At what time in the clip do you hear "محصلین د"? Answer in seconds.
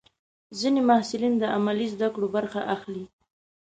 0.89-1.43